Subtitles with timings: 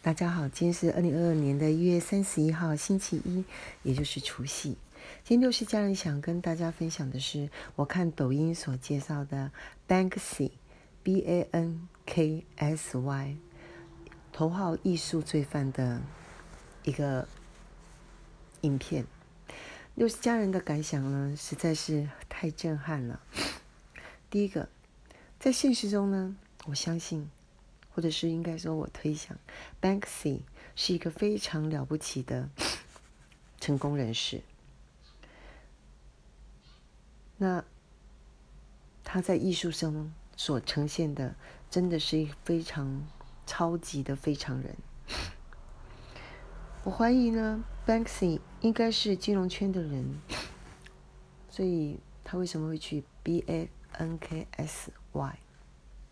[0.00, 3.44] 大家好，今天是二零二二年的一月三十一号，星期一，
[3.82, 4.76] 也就是除夕。
[5.24, 9.50] 今天六十家人想跟大家分享的是，我看抖音所介绍的
[9.88, 13.36] Banksy，B A N K S Y，
[14.32, 16.00] 头号艺术罪犯的
[16.84, 17.26] 一个
[18.60, 19.04] 影片。
[19.96, 23.20] 六十家人的感想呢，实在是太震撼了。
[24.30, 24.68] 第一个，
[25.40, 26.36] 在现实中呢，
[26.66, 27.28] 我相信。
[27.98, 29.36] 或者是应该说，我推想
[29.82, 30.42] ，Banksy
[30.76, 32.48] 是一个非常了不起的
[33.58, 34.40] 成功人士。
[37.38, 37.64] 那
[39.02, 41.34] 他在艺术生所呈现的，
[41.68, 43.04] 真的是一非常
[43.44, 44.76] 超级的非常人。
[46.84, 50.20] 我怀疑呢，Banksy 应该是金融圈的人，
[51.50, 55.38] 所以他为什么会去 B A N K S Y？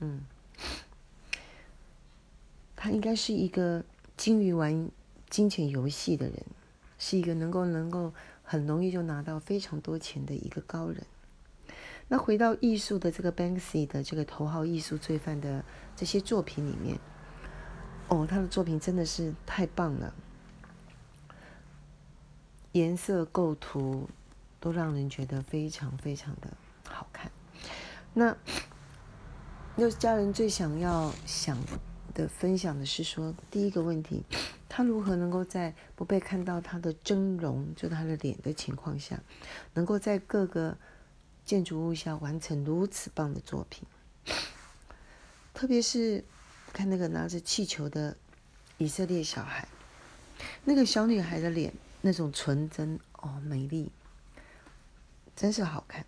[0.00, 0.26] 嗯。
[2.86, 3.82] 他应该是一个
[4.16, 4.88] 精于玩
[5.28, 6.40] 金钱游戏的人，
[7.00, 11.04] 是一个能够能够很容易就拿到非常多钱的一个高人。
[12.06, 15.64] 那回到艺术的这个 Banksy 的这个头号艺术罪犯的
[15.96, 16.96] 这些作品里面，
[18.06, 20.14] 哦，他的作品真的是太棒了，
[22.70, 24.08] 颜色构图
[24.60, 26.56] 都让人觉得非常非常的
[26.88, 27.32] 好看。
[28.14, 28.36] 那
[29.76, 31.58] 又家人最想要想。
[32.16, 34.24] 的分享的是说，第一个问题，
[34.70, 39.20] 他如何能够在不被看到他的真容，就他的脸的情况下，
[39.74, 40.78] 能够在各个
[41.44, 43.86] 建筑物下完成如此棒的作品？
[45.52, 46.24] 特别是
[46.72, 48.16] 看那个拿着气球的
[48.78, 49.68] 以色列小孩，
[50.64, 53.92] 那个小女孩的脸，那种纯真哦，美丽，
[55.36, 56.06] 真是好看。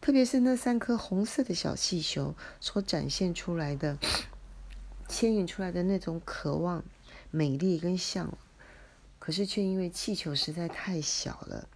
[0.00, 3.96] 特别是那三颗红色的小气球所展现出来的。
[5.08, 6.84] 牵引出来的那种渴望、
[7.30, 8.38] 美丽跟向往，
[9.18, 11.68] 可是却因为气球实在太小了，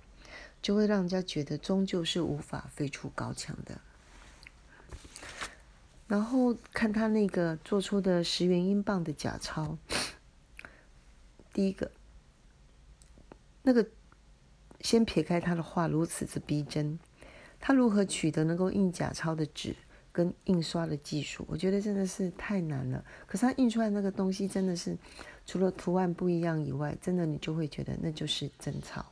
[0.61, 3.81] 就会让人家觉得终究是无法飞出高墙的。
[6.07, 9.79] 然后看他那个做出的十元英镑的假钞，
[11.53, 11.93] 第一个，
[13.63, 13.87] 那个
[14.81, 16.99] 先撇开他的画如此之逼真，
[17.61, 19.77] 他如何取得能够印假钞的纸？
[20.13, 23.05] 跟印刷的技术，我觉得真的是太难了。
[23.27, 24.97] 可是他印出来那个东西，真的是
[25.47, 29.05] 除了图案不一样以外，真的你就会觉得那就是真钞。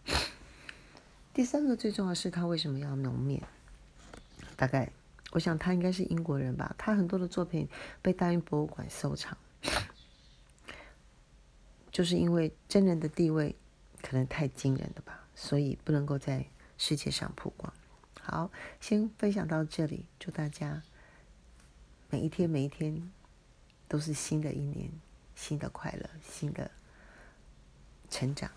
[1.32, 3.40] 第三个最重要是他为什么要蒙面？
[4.56, 4.90] 大概
[5.30, 6.74] 我想他应该是英国人吧。
[6.76, 7.68] 他很多的作品
[8.02, 9.38] 被大英博物馆收藏，
[11.92, 13.54] 就是因为真人的地位
[14.02, 16.44] 可能太惊人了吧，所以不能够在
[16.76, 17.72] 世界上曝光。
[18.30, 20.04] 好，先分享到这里。
[20.18, 20.82] 祝大家
[22.10, 23.10] 每一天每一天
[23.88, 24.90] 都是新的一年，
[25.34, 26.70] 新的快乐，新的
[28.10, 28.50] 成长。